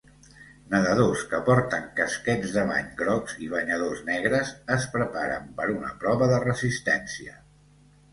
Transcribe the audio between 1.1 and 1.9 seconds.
que porten